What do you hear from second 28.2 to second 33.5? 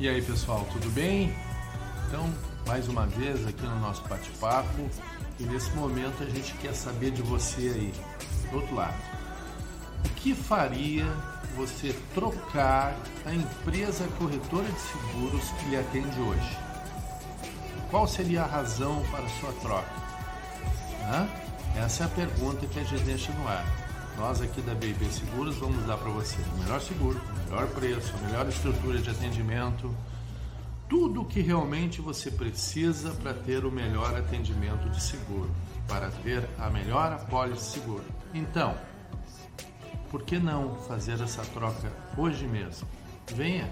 melhor estrutura de atendimento, tudo o que realmente você precisa para